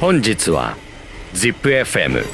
[0.00, 0.78] 本日は
[1.34, 2.24] ZIPFM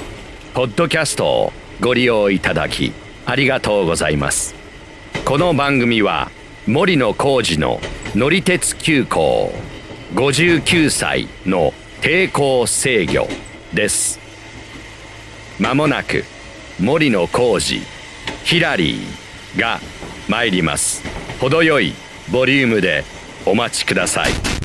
[0.54, 2.92] ポッドキャストをご利用いただき
[3.24, 4.54] ありがとうございます。
[5.24, 6.30] この番組は
[6.68, 7.80] 森野浩二の
[8.14, 9.52] 乗り鉄急行
[10.14, 13.26] 59歳の抵抗制御
[13.74, 14.20] です。
[15.58, 16.22] まもなく
[16.78, 17.84] 森野浩二
[18.44, 19.80] ヒラリーが
[20.28, 21.02] 参ります。
[21.40, 21.94] 程よい
[22.30, 23.02] ボリュームで
[23.44, 24.55] お待ちください。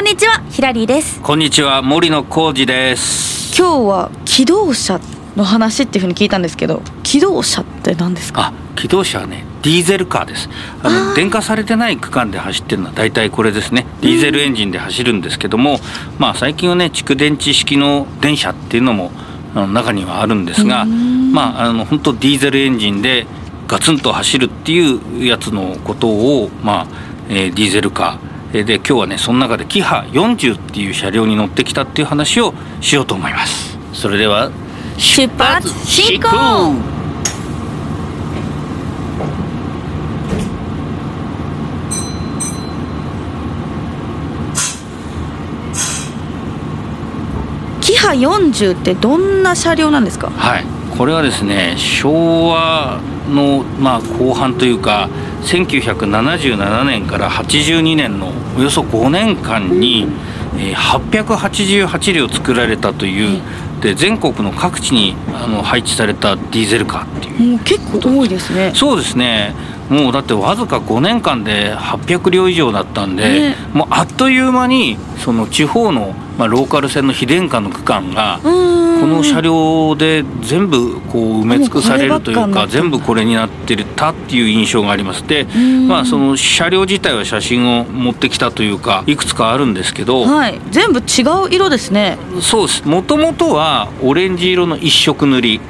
[0.00, 1.20] んにちはヒラリーです。
[1.20, 3.54] こんにちは森野浩二です。
[3.54, 4.98] 今日は機動車
[5.36, 8.46] の話っていうふうに聞いたんですけど機動車って何ですか？
[8.46, 10.48] あ機動車はねディーゼルカーです。
[10.82, 13.84] あの電化されてない区間で走ってるのは大体これですね。
[14.00, 15.78] ディーゼルエンジンで走るんですけども、
[16.18, 19.12] まあ最近はね蓄電池式の電車っていうのも
[19.54, 23.26] あの中にはあるんですがまああの本当ディーゼルエンジンで
[23.66, 26.86] ガツンと走るっていうやつのことをまあ、
[27.28, 33.78] えーディーゼルカーで今日はねその中でキハ40っていう車両に乗ってきたっていう話をしようと思います。
[33.92, 34.50] それでは
[34.98, 36.28] 出発進行。
[47.80, 50.30] キハ40ってどんな車両なんですか？
[50.30, 50.64] はい、
[50.96, 55.08] これはですね昭和の、まあ、後半というか
[55.42, 60.06] 1977年から82年のおよそ5年間に、
[60.58, 63.40] えー888両作られたという
[63.80, 67.50] で全国の各地にあの配置されたディーゼルカーっていう。
[67.52, 68.72] もう結構多いですね。
[68.74, 69.54] そうですね。
[69.88, 73.56] もうだってわずか5年間で800両以上だったんで、ね。
[73.72, 78.40] もうあっという間にその地方の、まあ、ローカル線の非電化の区間が
[79.00, 85.26] この車両で全部こう埋め尽くされるというか全部これになってたっていう印象があります。
[85.26, 85.88] でん。
[85.88, 90.60] まあその車両自体は写真を持ってきたというかいくつかあるんですけどはい。
[90.70, 92.18] 全部違う色ですね。
[92.40, 92.86] そうです。
[92.86, 95.60] もともとはオレンジ色の一色塗り。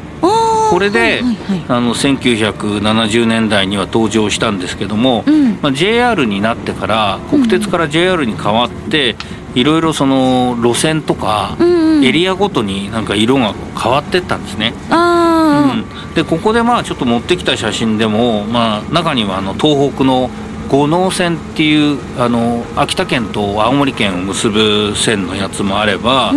[0.70, 1.64] これで、はいはいはい。
[1.68, 5.58] あの1970年代には登場したんですけども、うん。
[5.62, 9.16] まあ、JR になってから国鉄から JR に変わって
[9.54, 11.56] いろいろその路線とか
[12.02, 14.74] エリアごとになんか色が変わってったんですね。
[14.90, 20.30] あうん、でここでまあちょっと持ってきた写真でも、まあ、中にはあの東北の
[20.70, 26.32] 五能線っていうあの秋田県と青森県を結ぶ線のやつもあれば、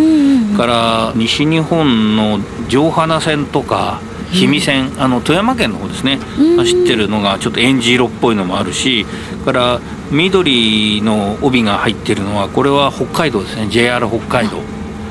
[0.57, 4.01] から西日本の上花線とか
[4.33, 6.57] 氷見線、あの富山県の方ですね、うん。
[6.57, 9.05] 走ってるのがちょっとエンジ色っぽいのもあるし
[9.45, 9.79] から
[10.11, 13.67] 緑の帯が入ってるのはこれは北海道ですね。
[13.69, 14.59] JR 北海道。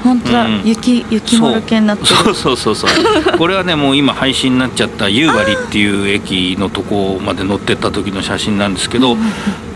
[0.02, 0.62] 本当だ、うん。
[0.64, 2.08] 雪雪丸系になってる。
[2.08, 2.34] そう。
[2.34, 2.90] そうそうそう
[3.38, 9.14] これはねもう今廃止になっちゃった夕張っていう駅のとこまで乗ってった時の写真なんですけど、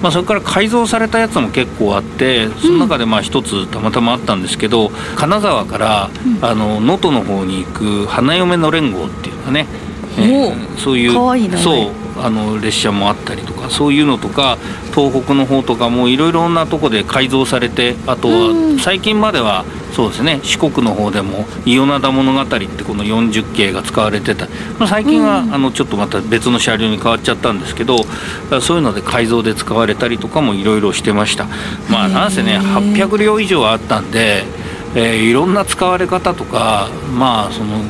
[0.02, 6.10] まあ、それから改造されたやつも結構あってその中でまあ一つたまたまあったんですけど金沢から
[6.42, 9.66] あの能登の方に行く花嫁の連合っていうかね、
[10.18, 14.56] おうそういうそうあの列車もあったりとかそういうのとか
[14.94, 18.76] 東北の方とかもいろいろなとこで改造されてあとうん。
[18.76, 19.64] は最近までは
[19.94, 24.46] そうですね四国の方でも「伊予灘物語」ってこの40系が使われてた、
[24.78, 25.54] まあ、最近は、うん。
[25.54, 27.98] あのちょっとまた別の車両に変わっちゃったんですけど
[28.60, 31.46] そういうので改造で使われたりとかもいろいろしてました。
[31.90, 34.44] まあなんせねへー800両以上あったんで、
[34.94, 37.80] えーいろんな使われ方とかまあその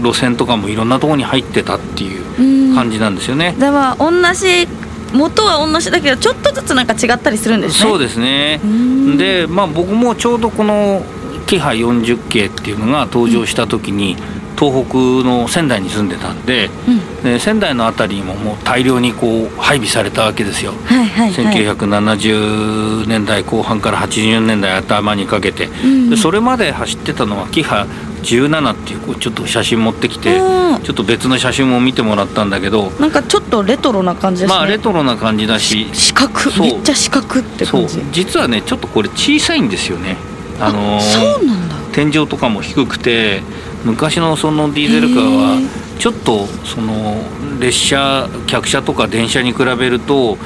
[0.00, 3.54] 路線とかもいろんなところに入ってたっていううん感じなんですよね。
[3.58, 4.66] では同じ
[5.12, 7.90] 元は同じだけどちょっとずつなんか違ったりするんですね。
[7.90, 8.56] そうですね。
[8.64, 9.16] ん。
[9.16, 11.02] でまあ僕もちょうどこの
[11.46, 14.16] キハ40系っていうのが登場した時に、
[14.58, 14.96] 東北
[15.28, 17.22] の仙台に住んでたんでうん。
[17.22, 20.72] で仙台の辺りにももう大量にこう配備されたわけですよ。
[20.86, 21.54] はいはいはい。
[21.66, 27.86] 1970年代後半から80年代頭にかけて、んでそれまで走ってたのはキハ
[28.22, 30.82] 17っていうこうちょっと写真持ってきてうん。
[30.82, 34.56] ちょっと別の写真も見てもらったんだけどなんかちょっとレトロな感じですね。
[34.56, 36.66] まあレトロな感じだし四角そう。
[36.66, 37.86] めっちゃ四角ってそう。
[37.86, 40.16] 感じ実はねちょっとこれ小さいんですよね。
[40.60, 41.74] あのーそうなんだ。
[41.92, 43.42] 天井とかも低くて
[43.84, 45.68] 昔のそのディーゼルカーへはー。
[45.98, 47.16] ちょっとその
[47.60, 50.36] 列車客車とか電車に比べると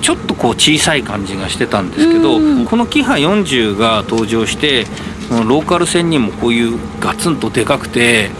[0.00, 2.64] ちょっとこう小さい感じがしてたんですけどうん。
[2.66, 4.86] このキハ40が登場して
[5.30, 8.30] そのローカル線にもこういうガツンとでかくて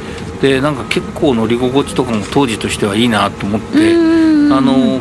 [0.42, 5.00] でなんか結構乗り心地とかも当時としてはいいなと思ってうんあの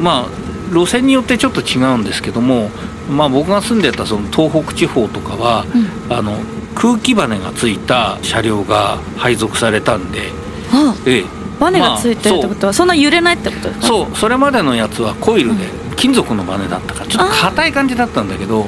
[0.00, 0.28] まあ
[0.70, 2.68] 路線によってちょっと違うんですけども、
[3.10, 5.64] まあ、僕が住んでたその東北地方とかは、
[6.10, 6.36] あの
[6.74, 10.30] 空気バネがついた車両が配属されたんで、
[10.70, 11.24] あええ。
[11.58, 13.86] バネがついてるってことはそんな揺れないってことですか？
[13.86, 14.14] そう。
[14.14, 15.64] それまでのやつはコイルで
[15.98, 18.64] 金属のバネだったからちょっと硬い感じだったんだけど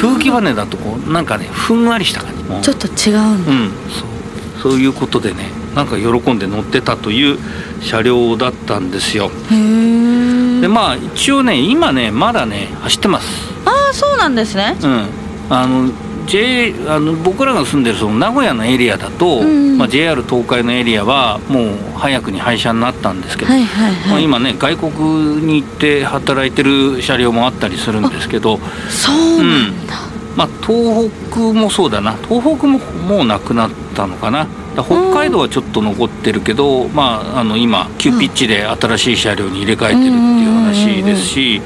[0.00, 4.72] 空気バネだとこうなんかねふんわりした感じちょっと違うんだ、うんそう。
[4.72, 7.38] そういうことでねなんか喜んで乗ってたという
[7.82, 9.30] 車両だったんですよ。
[9.50, 13.26] へえでまあ一応ね今ねまだね走ってます。
[13.64, 14.76] ああそうなんですね。
[14.82, 15.06] うん。
[15.50, 15.90] あの
[16.26, 19.78] J あの僕らが住んでるその名古屋のエリアだと、うん。
[19.78, 28.58] まあ、JR 東海のエリアはもう早くに廃車になったんですけど、はいはいまあ、はい今ね外国に行って働いてる車両もあったりするんですけど
[28.88, 29.94] そうなんだ、
[30.36, 32.12] まあ、東北もそうだな。
[32.28, 34.46] 東北ももうなくなったのかな。
[34.74, 41.60] 北海道はちょっと残ってるけど、まあ、あの今急ピッチで新しい車両に入れ替えてるっていう話ですし、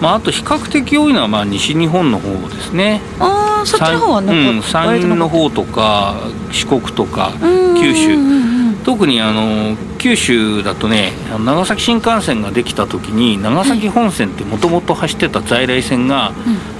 [0.00, 3.00] まあ、あと比較的多いのはまあ西日本の方ですね。
[3.20, 4.68] ああそっちの方はん、なんか。
[4.68, 6.16] 山陰の方とか
[6.52, 7.32] 四国とか
[7.80, 8.54] 九州。
[8.84, 11.12] 特にあの九州だとね
[11.44, 16.32] 長崎新幹線ができた時に長崎本線ってもともと走ってた在来線が、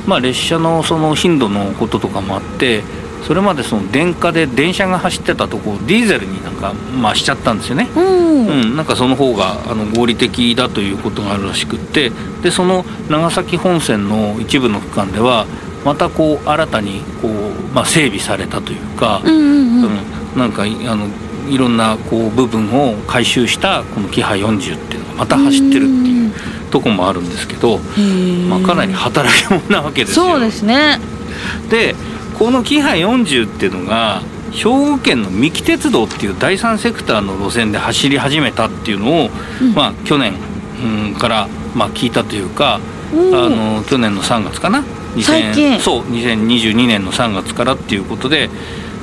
[0.07, 2.83] まあ、列車のその頻度のこととかもあって
[3.27, 7.89] それまでその電化で電車が走ってたとこディーゼルになんか回しちゃったんですよね。
[7.97, 12.13] うん、うんうん、なんかその方があの合理的だということがあるらしくって。
[12.43, 15.47] でその長崎本線の一部の区間では
[15.85, 21.07] またこう新たにこう、まあ、整備されたというか、うんうんなんかいあの
[21.49, 26.33] いろんなこう部分を回収したこのキハ40っていうのがまた走ってるっていう
[26.71, 27.79] とこもあるんですけど、
[28.49, 30.25] まあ、かなり働き者なわけですよ。
[30.25, 30.99] そうですね。
[31.71, 31.94] で
[32.45, 34.21] このキハ40っていうのが
[34.53, 39.31] 兵庫県の三木鉄道っていう第三セクターの路線で走り始めたっていうのを、
[39.63, 39.73] うん。
[39.73, 40.35] まあ、去年、
[40.85, 42.81] うん、から、まあ、聞いたというか、
[43.15, 43.35] うん。
[43.35, 45.81] あの去年の3月かな？2000最近。
[45.81, 48.51] そう2022年の3月からっていうことで、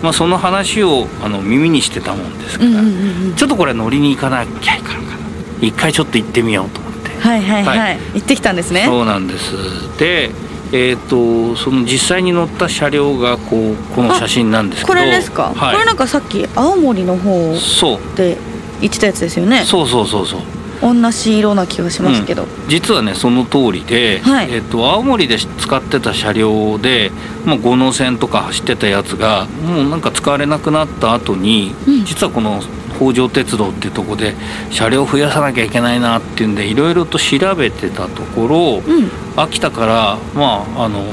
[0.03, 3.35] まあ、その話をあの耳にしてたもんですから、うんうんうんうん。
[3.35, 5.17] ちょっとこれ乗りに行かなきゃいかんかな。
[5.61, 7.09] 一回ちょっと行ってみようと思って。
[7.19, 7.99] はいはいはい、はい。
[8.13, 8.83] 行ってきたんですね。
[8.85, 9.97] そうなんです。
[9.97, 10.29] で
[10.73, 14.93] えー、とその実際に乗った車両がこうこの写真なんですけど。
[14.93, 18.17] これですか、はい、これなんかさっき青森の方そう。
[18.17, 18.37] で
[18.79, 19.63] 言ってたやつですよね？
[19.65, 20.41] そうそうそうそう。
[20.81, 24.47] 同じ色な気がしますけど、実はねその通りで、はい。
[24.49, 27.11] えー、と青森で使ってた車両で、
[27.45, 32.05] まあ、五能線とか走ってたやつがもうなんか使われなくなった後に、うん。
[32.05, 32.63] 実はこの
[33.01, 34.35] 北条鉄道っていうとこで
[34.69, 39.09] 車両増やさなきゃいけないなっていうんでいろいろと調べてたところ、うん。
[39.35, 41.03] 秋田からまああの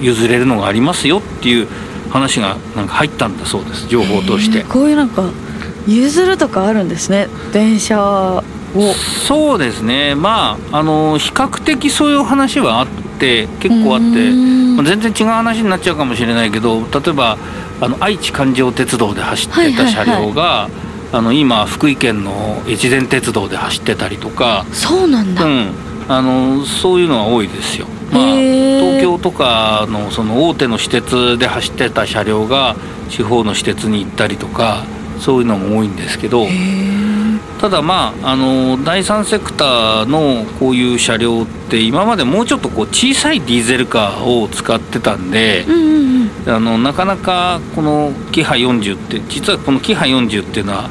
[0.00, 1.68] 譲れるのがありますよっていう
[2.10, 4.64] 話がなんか入ったんだそうです情報として。
[4.64, 5.30] こういうなんか
[5.86, 8.42] 譲るとかあるんですね電車を。
[9.26, 10.16] そうですね。
[10.16, 12.88] まああの比較的そういう話はあっ
[13.18, 14.76] て結構あって、うん。
[14.76, 17.38] まあ全然違う話になっちゃうかもしれないけど例えば
[17.80, 20.68] あの愛知環状鉄道で走ってた車両が、
[21.12, 25.70] あの今福井県の越前鉄道で走ってたりとか、そうなんだ、うん、
[26.08, 27.86] あのそういうのは多いですよ。
[28.12, 32.76] まあ、東京とかのその大手の私鉄で走ってた車両が
[33.08, 34.84] 地方の私鉄に行ったりとか
[35.18, 36.46] そういうのも多いんですけど
[37.60, 50.90] ただまああの第三セクターのこういう車両って今までもうちょっとこう小さいディーゼルカーを使ってたんでうんうんうんあのなかなかこのキハ40って実はこのキハ40っていうのは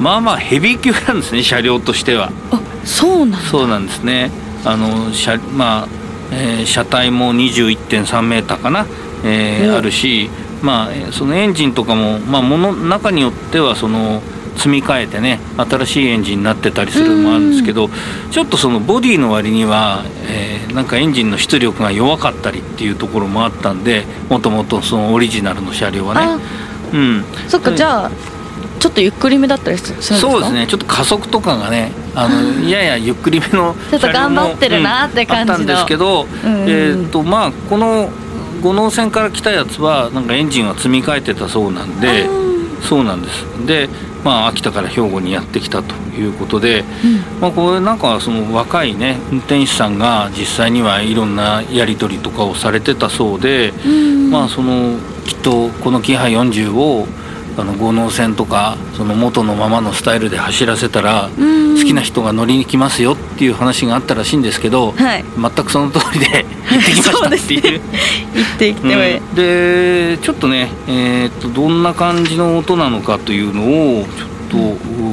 [0.00, 2.30] まあまあヘビー級なんですね車両としては。
[2.50, 4.30] あそうなんだそうなんですね。
[4.64, 5.88] あの車まあ、
[6.32, 8.86] えー車体も21.3メーターかな、
[9.24, 10.28] えーうんあるし、
[10.62, 14.22] まあえーそのエンジンとかもまあもの中によってはその
[14.56, 17.90] 積み替えてね新しいエンジンになってたりするのもあるんですけど、
[18.30, 26.42] ちょっとそのボディの割には、えーなんかエンジンの出力が弱かったりっていうところもあったんでもともとそのオリジナルの車両はあね。
[26.92, 28.10] うん、そっかじゃあ
[28.78, 30.16] ちょっとゆっくりめだったりするんですか？
[30.18, 30.66] そうですね。
[30.66, 35.52] ちょっと加速とかがねあの ややゆっくりめのちょっと頑張ってるなって感じの。
[35.52, 36.68] あったんですけど、うんうん。
[36.68, 38.10] えーっとまあこの
[38.60, 42.28] 五能線から来たやつはなんかエンジンは積み替えてたそうなんで
[42.82, 43.44] そうなんです。
[43.66, 43.88] で
[44.26, 46.82] まあ秋田から兵庫にやってきたということで、
[47.40, 54.30] まあ、これなんかその若いね運転手さんが実際にはいろんなやり取りとかをされてたそうで、うん。
[54.32, 57.06] まあそのきっとこのキハ40を
[57.58, 61.66] あの五能線とかその元のままのスタイルで走らせたらうん。
[61.76, 65.24] 好きな人が乗りに来ますよっていう話があったらしいんですけど、はい。
[65.38, 67.80] 全くその通りで 行ってきましたっていう。
[68.34, 69.34] 行ってきても、うん。
[69.34, 73.62] でちょっとね、えーっとどんな感じの音なのかというの
[74.00, 74.06] を
[74.50, 74.72] ちょっ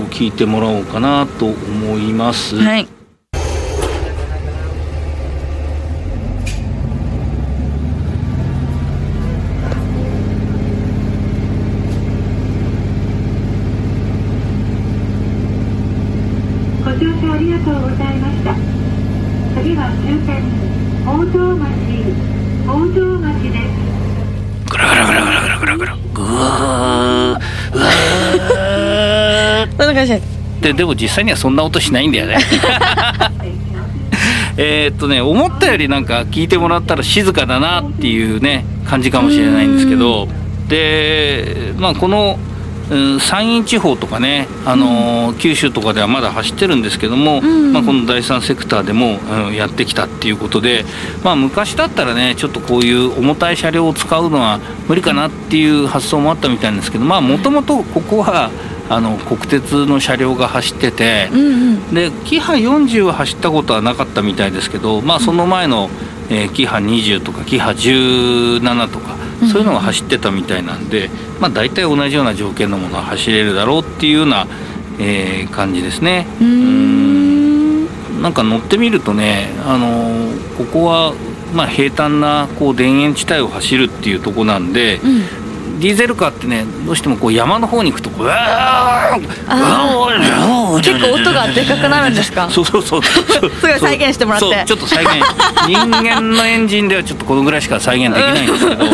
[0.10, 2.56] と聞いてもらおうかなと思います。
[2.56, 2.88] はい
[16.84, 18.56] ご乗車ありがとうございました。
[19.62, 19.76] 次
[20.34, 20.42] は終点
[21.04, 21.70] 北条町
[22.64, 30.14] 北条町ですぐらぐらぐらぐらぐらぐらぐらぐーうわーそんな感じ
[30.62, 32.38] ででも実際にはそんな音しないんだよね
[34.56, 40.28] えーっとね思ったよりなんか聞いてもらったら静かだなっていうね感じかもしれないんですけど
[40.68, 42.38] でまあこの、
[43.20, 50.86] 山陰地方とかね、あのー九州とかではまだ走ってるんですけども、んまあ、この第三セクターでも、うんやってきたっていうことで、
[51.24, 58.52] まあ、昔だったらねちょっとこういう重たい車両を使うのは無理かなっていう発想もあったみたいなんですけどまあもともとここは
[58.90, 61.30] あの国鉄の車両が走ってて。
[61.32, 65.90] うんうんでキハ40は走ったことはなかったみたいですけど、まあ、その前の、
[66.30, 69.16] えーキハ20とかキハ17とか
[69.52, 71.10] そういうのが走ってたみたいなんで、
[71.40, 74.48] まあ、大体同じような条件のものは走れるだろうっていうような、
[75.00, 76.28] えー感じですね。
[76.40, 78.22] うーん。
[78.22, 81.14] なんか乗ってみるとね、あのーここは、
[81.54, 85.22] まあ、平坦なこう田園地帯を走るっていうとこなんで、うん
[85.84, 89.20] ディーゼルカーってねどうしてもこう山の方に行くとこううわー
[90.82, 95.16] 結構音がでかくなるんですかそうそうそうすごい再現してもらってちょっと再現
[95.68, 98.86] 人間のエンジンではちょっとこのぐらいしか再現できないんですけど、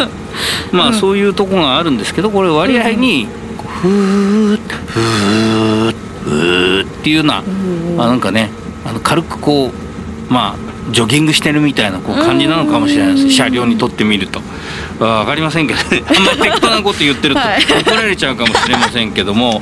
[0.71, 3.27] まあそういうとこがあるんですけどこれ割合に
[3.81, 5.93] ふーっふーっ
[6.23, 7.43] ふーっていうような、
[7.95, 8.49] まあ、なんかね
[8.83, 13.31] あの軽くこうまあジョギングしてるみたいなこう感じなのかもしれないです。
[13.31, 14.41] 車両にとってみると。
[14.99, 16.03] わかりませんけどね。
[16.07, 17.61] あんまり適当なこと言ってるとはい。
[17.85, 19.61] 怒られちゃうかもしれませんけども、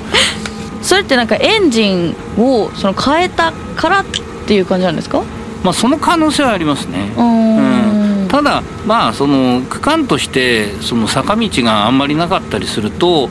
[0.81, 4.05] それってなんかエンジンをその変えたからっ
[4.47, 5.21] ていう感じなんですか？
[5.63, 7.11] まあその可能性はありますね。
[7.17, 8.27] うーん。
[8.29, 13.29] ただまあその区間としてその坂道があんまりなかったりすると、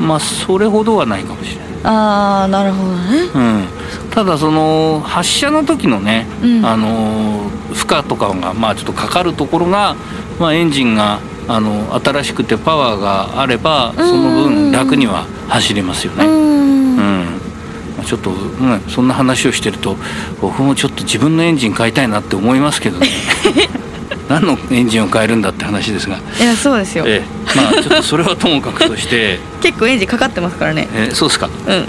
[0.00, 0.06] うん。
[0.06, 1.64] まあそれほどはないかもしれない。
[1.84, 3.30] ああなるほどね。
[3.34, 3.68] うん、
[4.10, 6.64] ただその発射の時のね、うん。
[6.64, 9.94] あの負荷とかがまあちょっとかかるところが、
[10.38, 16.24] まあ、エンジンがあの新しくてパワーがあればその分楽には走れますよね。
[16.24, 18.04] うーうん。
[18.04, 19.96] ちょっと、うん、そんな話をしてると
[20.40, 23.08] 僕もちょっと自分のエンジン買いたいなって思いますけどね
[24.28, 27.04] 何のエンジンを変えるんだって話ですが、いやそうですよ。
[27.06, 30.88] ええ、まあちょっとそれはともかくとして、 結構エンジンかかってますからね。
[30.94, 31.48] えそうですか。
[31.66, 31.86] うん。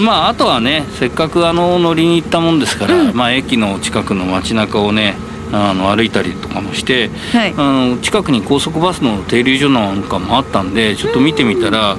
[0.04, 5.16] まああとはねせっかくあの乗りに行ったもんですから、まあ、駅の近くの街中をね
[5.52, 7.54] あの歩いたりとかもして、はい。
[7.56, 11.96] あの近くに高速バスの停留所なんかもあったんでちょっと見てみたら、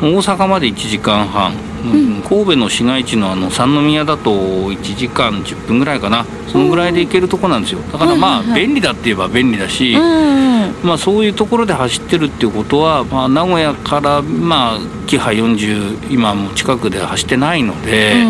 [0.00, 1.52] 大阪まで1時間半、
[1.84, 6.26] うん神戸の市街地のあの三宮だと1時間10分ぐらいかな。
[6.48, 7.80] そのぐらいで行けるとこなんですよ。
[7.92, 10.38] だからまあ便利だって言えば便利だし、うん
[10.82, 18.24] まあ、そういうところで走ってるっていうことは、まあ、名古屋から、まあ、キハ40今も近くで走ってないので、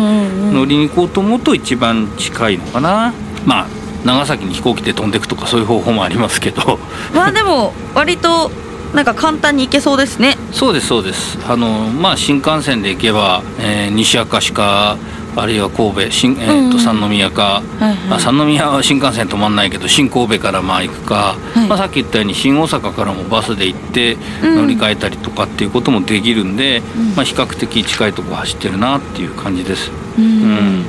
[0.51, 3.13] 乗りに行こうと思うと一番近いのかな。
[3.45, 3.67] まあ
[4.05, 6.79] 長崎に飛行機で飛んでくとかそういう方法もありますけど。
[7.13, 8.49] まあでも割と
[8.93, 10.35] なんか簡単に行けそうですね。
[10.51, 11.37] そうですそうです。
[11.47, 14.97] あのまあ新幹線で行けば、えー西明石か
[15.35, 17.95] あるいは神戸新、えーとうん三宮か、はいはい。
[18.09, 21.67] まあ、三宮は新幹線止まんないけど新神戸からまあ行くか、はい。
[21.67, 24.55] まあ、さっき言ったように新大阪からもバスで行ってうん。
[24.55, 26.81] 乗り換えたりとかっていうこともできるんで、
[27.15, 29.91] まあ、比較的近いところ走ってるなっていう感じです。
[30.17, 30.85] ううんん。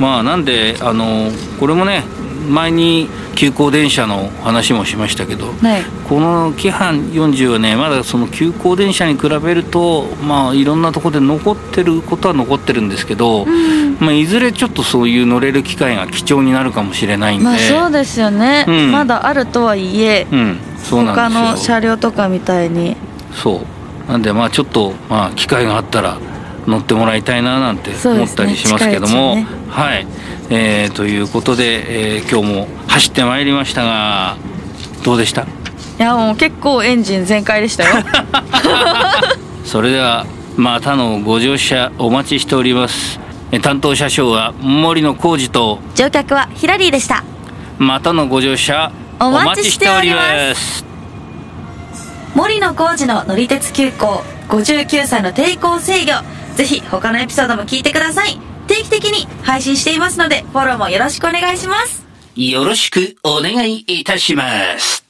[0.00, 1.30] まあなんであの
[1.60, 2.02] これもね
[2.42, 5.82] 前に急行電車の話もしましたけど、はい。
[6.08, 13.46] このキハ40はねまだその急行電車に比べるとまあいろんなところで残ってることは残ってるんですけど、
[14.00, 18.92] まあ、いずれちょっとそういう乗れる機会が貴重になるかもしれないんで、まあそうですよね、うん。
[18.92, 21.50] まだあるとはいえうん、そうな他んですよ。
[21.50, 22.96] の車両とかみたいに。
[23.32, 23.62] そ
[24.08, 24.10] う。
[24.10, 26.18] なんでまあちょっとまあ機会があったら
[26.66, 30.06] 乗ってもらいたいななんて思ったりしますけども、近いうちはい、
[30.50, 34.36] えーということで、えー今日も走ってまいりましたが
[35.02, 35.42] どうでした？
[35.42, 35.46] い
[35.98, 38.04] やもう結構エンジン全開でしたよ。
[39.64, 40.26] それでは
[40.56, 43.18] またのご乗車お待ちしております。
[43.50, 47.24] え担当車掌は森野浩二と乗客はヒラリーでした。
[47.78, 50.22] またのご乗車お待ちしております。
[50.22, 56.12] お待ちしております森野浩二の乗り鉄急行59歳の抵抗制御。
[56.56, 62.04] ぜひ他のエピソードも聞いてください定期的に配信していますのでフォローもよろしくお願いします。
[62.34, 65.01] よろしくお願いいたします。